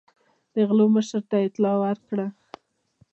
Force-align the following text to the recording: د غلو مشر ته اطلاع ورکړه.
د 0.53 0.55
غلو 0.67 0.85
مشر 0.95 1.21
ته 1.29 1.37
اطلاع 1.47 1.75
ورکړه. 1.83 2.27